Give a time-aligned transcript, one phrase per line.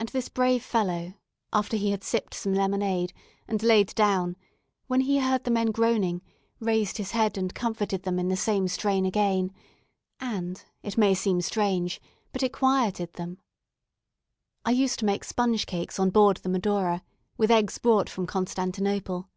[0.00, 1.14] And this brave fellow,
[1.52, 3.12] after he had sipped some lemonade,
[3.46, 4.34] and laid down,
[4.88, 6.20] when he heard the men groaning,
[6.58, 9.52] raised his head and comforted them in the same strain again;
[10.18, 12.00] and, it may seem strange,
[12.32, 13.38] but it quieted them.
[14.64, 17.04] I used to make sponge cakes on board the "Medora,"
[17.36, 19.28] with eggs brought from Constantinople.